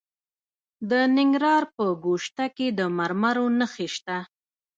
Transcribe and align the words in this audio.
د 0.89 0.91
ننګرهار 1.15 1.63
په 1.75 1.85
ګوشته 2.05 2.45
کې 2.55 2.67
د 2.77 2.79
مرمرو 2.97 3.45
نښې 3.59 3.87
شته. 3.95 4.17